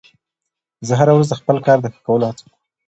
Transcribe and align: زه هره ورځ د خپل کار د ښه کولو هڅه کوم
زه 0.87 0.93
هره 0.99 1.13
ورځ 1.15 1.27
د 1.29 1.35
خپل 1.41 1.57
کار 1.65 1.77
د 1.81 1.85
ښه 1.93 1.99
کولو 2.07 2.27
هڅه 2.29 2.43
کوم 2.47 2.59